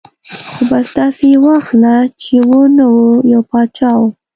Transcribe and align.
ـ 0.25 0.49
خو 0.51 0.61
بس 0.69 0.87
داسې 0.99 1.25
یې 1.31 1.37
واخله 1.45 1.95
چې 2.21 2.35
و 2.47 2.49
نه 2.77 2.85
و، 2.93 2.97
یو 3.33 3.41
باچا 3.49 3.91
و. 3.99 4.01